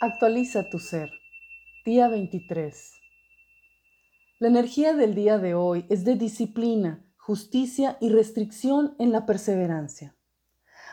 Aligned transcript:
Actualiza 0.00 0.70
tu 0.70 0.78
ser. 0.78 1.10
Día 1.84 2.06
23. 2.06 2.92
La 4.38 4.46
energía 4.46 4.94
del 4.94 5.16
día 5.16 5.38
de 5.38 5.56
hoy 5.56 5.86
es 5.88 6.04
de 6.04 6.14
disciplina, 6.14 7.04
justicia 7.16 7.98
y 8.00 8.10
restricción 8.10 8.94
en 9.00 9.10
la 9.10 9.26
perseverancia. 9.26 10.14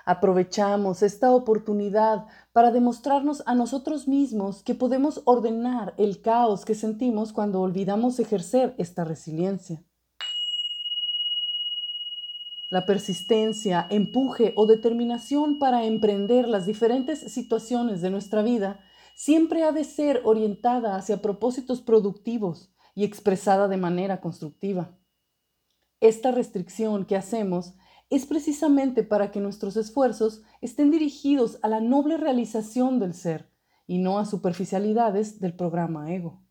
Aprovechamos 0.06 1.04
esta 1.04 1.32
oportunidad 1.34 2.26
para 2.52 2.72
demostrarnos 2.72 3.44
a 3.46 3.54
nosotros 3.54 4.08
mismos 4.08 4.64
que 4.64 4.74
podemos 4.74 5.22
ordenar 5.26 5.94
el 5.98 6.24
caos 6.24 6.66
que 6.66 6.74
sentimos 6.74 7.32
cuando 7.32 7.62
olvidamos 7.62 8.20
ejercer 8.20 8.74
esta 8.80 9.04
resiliencia. 9.04 9.86
La 12.72 12.88
persistencia, 12.88 13.86
empuje 13.92 14.54
o 14.56 14.66
determinación 14.66 15.60
para 15.60 15.86
emprender 15.86 16.48
las 16.48 16.66
diferentes 16.66 17.20
situaciones 17.32 18.02
de 18.02 18.10
nuestra 18.10 18.42
vida 18.42 18.80
siempre 19.16 19.64
ha 19.64 19.72
de 19.72 19.86
ser 19.86 20.22
orientada 20.26 20.96
hacia 20.96 21.22
propósitos 21.22 21.82
productivos 21.82 22.72
y 22.94 23.06
expresada 23.06 23.68
de 23.68 23.78
manera 23.78 24.22
constructiva. 24.22 24.98
Esta 26.02 26.32
restricción 26.32 27.06
que 27.06 27.16
hacemos 27.16 27.74
es 28.10 28.26
precisamente 28.26 29.04
para 29.04 29.32
que 29.32 29.40
nuestros 29.40 29.78
esfuerzos 29.78 30.44
estén 30.62 30.92
dirigidos 30.92 31.58
a 31.64 31.70
la 31.70 31.80
noble 31.80 32.18
realización 32.18 33.00
del 33.00 33.14
ser 33.14 33.50
y 33.88 33.98
no 33.98 34.20
a 34.20 34.26
superficialidades 34.26 35.40
del 35.40 35.56
programa 35.56 36.14
ego. 36.14 36.44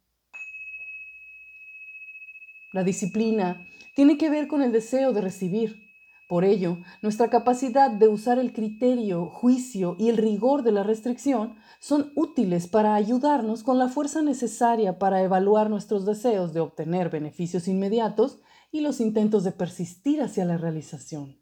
La 2.72 2.82
disciplina 2.82 3.60
tiene 3.94 4.18
que 4.18 4.30
ver 4.30 4.48
con 4.48 4.62
el 4.62 4.72
deseo 4.72 5.12
de 5.12 5.20
recibir, 5.20 5.83
por 6.28 6.44
ello, 6.44 6.78
nuestra 7.02 7.28
capacidad 7.28 7.90
de 7.90 8.08
usar 8.08 8.38
el 8.38 8.54
criterio, 8.54 9.26
juicio 9.26 9.94
y 9.98 10.08
el 10.08 10.16
rigor 10.16 10.62
de 10.62 10.72
la 10.72 10.82
restricción 10.82 11.56
son 11.80 12.12
útiles 12.16 12.66
para 12.66 12.94
ayudarnos 12.94 13.62
con 13.62 13.78
la 13.78 13.88
fuerza 13.88 14.22
necesaria 14.22 14.98
para 14.98 15.22
evaluar 15.22 15.68
nuestros 15.68 16.06
deseos 16.06 16.54
de 16.54 16.60
obtener 16.60 17.10
beneficios 17.10 17.68
inmediatos 17.68 18.38
y 18.72 18.80
los 18.80 19.00
intentos 19.00 19.44
de 19.44 19.52
persistir 19.52 20.22
hacia 20.22 20.46
la 20.46 20.56
realización. 20.56 21.36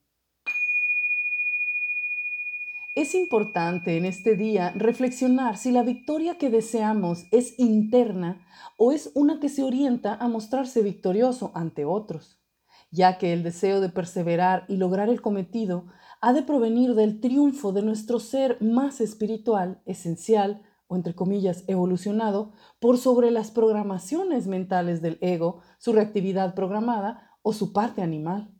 Es 2.96 3.14
importante 3.14 3.96
en 3.96 4.04
este 4.04 4.36
día 4.36 4.72
reflexionar 4.72 5.56
si 5.56 5.70
la 5.70 5.82
victoria 5.82 6.36
que 6.36 6.50
deseamos 6.50 7.24
es 7.30 7.58
interna 7.58 8.44
o 8.76 8.92
es 8.92 9.12
una 9.14 9.40
que 9.40 9.48
se 9.48 9.62
orienta 9.62 10.14
a 10.14 10.28
mostrarse 10.28 10.82
victorioso 10.82 11.52
ante 11.54 11.84
otros 11.84 12.41
ya 12.92 13.18
que 13.18 13.32
el 13.32 13.42
deseo 13.42 13.80
de 13.80 13.88
perseverar 13.88 14.64
y 14.68 14.76
lograr 14.76 15.08
el 15.08 15.20
cometido 15.20 15.84
ha 16.20 16.32
de 16.32 16.42
provenir 16.42 16.94
del 16.94 17.20
triunfo 17.20 17.72
de 17.72 17.82
nuestro 17.82 18.20
ser 18.20 18.60
más 18.60 19.00
espiritual, 19.00 19.82
esencial 19.86 20.62
o 20.86 20.94
entre 20.94 21.14
comillas 21.14 21.64
evolucionado, 21.68 22.52
por 22.80 22.98
sobre 22.98 23.30
las 23.30 23.50
programaciones 23.50 24.46
mentales 24.46 25.00
del 25.00 25.18
ego, 25.22 25.62
su 25.78 25.94
reactividad 25.94 26.54
programada 26.54 27.30
o 27.42 27.54
su 27.54 27.72
parte 27.72 28.02
animal. 28.02 28.54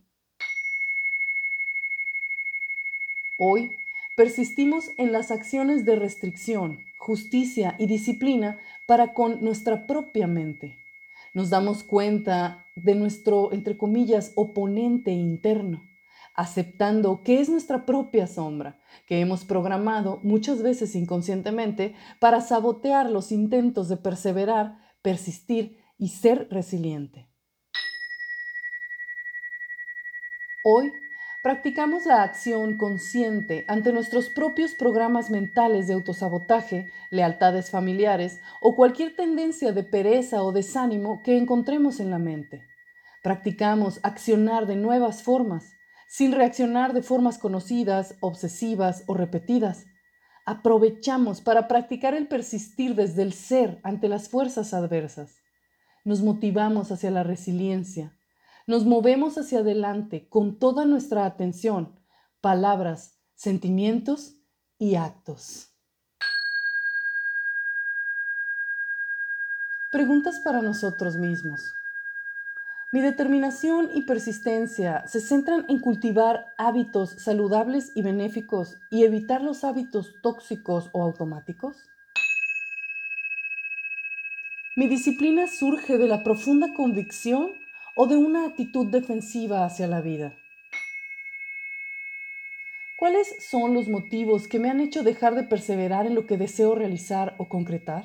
Hoy 3.39 3.77
persistimos 4.17 4.89
en 4.96 5.12
las 5.12 5.30
acciones 5.30 5.84
de 5.84 5.96
restricción, 5.96 6.80
justicia 6.98 7.77
y 7.78 7.86
disciplina 7.86 8.58
para 8.86 9.12
con 9.12 9.44
nuestra 9.44 9.86
propia 9.86 10.27
mente 10.27 10.81
nos 11.34 11.50
damos 11.50 11.83
cuenta 11.83 12.66
de 12.77 12.94
nuestro, 12.94 13.52
entre 13.52 13.77
comillas, 13.77 14.33
oponente 14.36 15.11
interno, 15.11 15.83
aceptando 16.34 17.22
que 17.22 17.41
es 17.41 17.48
nuestra 17.48 17.84
propia 17.84 18.27
sombra, 18.27 18.80
que 19.06 19.20
hemos 19.20 19.44
programado 19.44 20.20
muchas 20.22 20.62
veces 20.62 20.94
inconscientemente 20.94 21.94
para 22.19 22.41
sabotear 22.41 23.11
los 23.11 23.33
intentos 23.33 23.89
de 23.89 23.97
perseverar, 23.97 24.78
persistir 25.02 25.78
y 25.98 26.08
ser 26.08 26.48
resiliente. 26.50 27.29
Hoy 30.64 30.92
practicamos 31.42 32.07
la 32.07 32.23
acción 32.23 32.79
consciente 32.79 33.64
ante 33.67 33.92
nuestros 33.92 34.30
propios 34.30 34.75
programas 34.77 35.29
mentales 35.29 35.89
de 35.89 35.95
autosabotaje, 35.95 36.86
lealtades 37.11 37.69
familiares 37.69 38.41
o 38.61 38.77
cualquier 38.77 39.17
tendencia 39.17 39.73
de 39.73 39.83
pereza 39.83 40.45
o 40.45 40.52
desánimo 40.52 41.20
que 41.25 41.36
encontremos 41.36 41.98
en 41.98 42.11
la 42.11 42.19
mente. 42.19 42.63
Practicamos 43.25 43.98
accionar 44.05 44.67
de 44.67 44.77
nuevas 44.77 45.25
formas, 45.25 45.73
sin 46.08 46.33
reaccionar 46.33 46.92
de 46.92 47.02
formas 47.02 47.39
conocidas, 47.39 48.14
obsesivas 48.20 49.02
o 49.08 49.14
repetidas. 49.14 49.86
Aprovechamos 50.47 51.41
para 51.41 51.67
practicar 51.67 52.14
el 52.14 52.29
persistir 52.29 52.95
desde 52.95 53.23
el 53.23 53.33
ser 53.33 53.81
ante 53.83 54.08
las 54.08 54.29
fuerzas 54.29 54.75
adversas. 54.75 55.36
Nos 56.05 56.20
motivamos 56.23 56.92
hacia 56.92 57.11
la 57.11 57.23
resiliencia, 57.23 58.13
nos 58.72 58.86
movemos 58.86 59.36
hacia 59.36 59.58
adelante 59.58 60.27
con 60.30 60.58
toda 60.58 60.86
nuestra 60.86 61.27
atención, 61.27 61.94
palabras, 62.40 63.12
sentimientos 63.34 64.38
y 64.78 64.94
actos. 64.94 65.68
Preguntas 69.90 70.40
para 70.40 70.62
nosotros 70.62 71.18
mismos. 71.18 71.74
Mi 72.94 73.02
determinación 73.02 73.90
y 73.94 74.06
persistencia 74.06 75.06
se 75.06 75.20
centran 75.20 75.66
en 75.68 75.78
cultivar 75.78 76.46
hábitos 76.56 77.10
saludables 77.18 77.92
y 77.94 78.00
benéficos 78.00 78.78
y 78.90 79.04
evitar 79.04 79.42
los 79.42 79.64
hábitos 79.64 80.14
tóxicos 80.22 80.89
o 80.94 81.02
automáticos. 81.02 81.77
Mi 84.77 84.86
disciplina 84.86 85.46
surge 85.46 85.98
de 85.98 86.08
la 86.08 86.24
profunda 86.24 86.72
convicción 86.72 87.60
o 87.97 88.07
de 88.07 88.17
una 88.17 88.47
actitud 88.47 88.86
defensiva 88.86 89.64
hacia 89.64 89.86
la 89.86 90.01
vida? 90.01 90.39
¿Cuáles 92.97 93.35
son 93.41 93.75
los 93.75 93.89
motivos 93.89 94.47
que 94.47 94.61
me 94.61 94.70
han 94.70 94.80
hecho 94.80 95.03
dejar 95.03 95.35
de 95.35 95.42
perseverar 95.42 96.07
en 96.07 96.14
lo 96.14 96.27
que 96.27 96.36
deseo 96.36 96.75
realizar 96.75 97.35
o 97.39 97.48
concretar? 97.48 98.05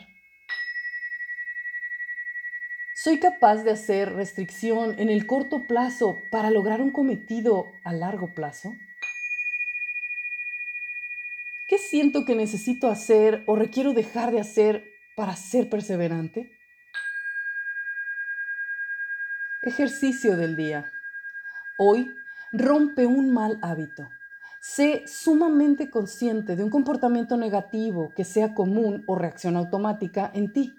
¿Soy 2.95 3.19
capaz 3.19 3.63
de 3.63 3.69
hacer 3.69 4.13
restricción 4.13 4.99
en 4.99 5.09
el 5.09 5.27
corto 5.27 5.67
plazo 5.67 6.17
para 6.31 6.49
lograr 6.49 6.81
un 6.81 6.91
cometido 6.91 7.65
a 7.83 7.93
largo 7.93 8.33
plazo? 8.33 8.73
¿Qué 11.67 11.77
siento 11.77 12.25
que 12.25 12.33
necesito 12.33 12.89
hacer 12.89 13.43
o 13.45 13.55
requiero 13.55 13.93
dejar 13.93 14.31
de 14.31 14.39
hacer 14.39 14.83
para 15.15 15.35
ser 15.35 15.69
perseverante? 15.69 16.56
Ejercicio 19.67 20.37
del 20.37 20.55
día. 20.55 20.89
Hoy 21.77 22.15
rompe 22.53 23.05
un 23.05 23.33
mal 23.33 23.59
hábito. 23.61 24.07
Sé 24.61 25.03
sumamente 25.07 25.89
consciente 25.89 26.55
de 26.55 26.63
un 26.63 26.69
comportamiento 26.69 27.35
negativo 27.35 28.13
que 28.15 28.23
sea 28.23 28.55
común 28.55 29.03
o 29.07 29.15
reacción 29.15 29.57
automática 29.57 30.31
en 30.33 30.53
ti, 30.53 30.73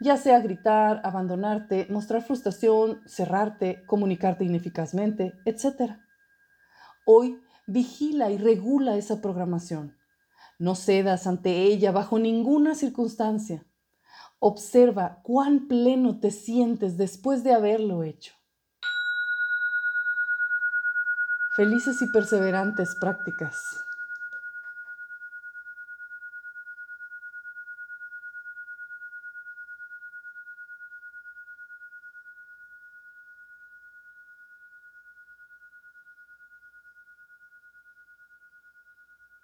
ya 0.00 0.16
sea 0.16 0.40
gritar, 0.40 1.00
abandonarte, 1.04 1.86
mostrar 1.90 2.22
frustración, 2.22 3.02
cerrarte, 3.06 3.84
comunicarte 3.86 4.44
ineficazmente, 4.44 5.34
etc. 5.44 5.92
Hoy 7.04 7.40
vigila 7.68 8.32
y 8.32 8.38
regula 8.38 8.96
esa 8.96 9.20
programación. 9.20 9.96
No 10.58 10.74
cedas 10.74 11.28
ante 11.28 11.52
ella 11.62 11.92
bajo 11.92 12.18
ninguna 12.18 12.74
circunstancia. 12.74 13.64
Observa 14.46 15.22
cuán 15.22 15.68
pleno 15.68 16.20
te 16.20 16.30
sientes 16.30 16.98
después 16.98 17.44
de 17.44 17.54
haberlo 17.54 18.02
hecho. 18.02 18.34
Felices 21.56 22.02
y 22.02 22.12
perseverantes 22.12 22.94
prácticas. 23.00 23.83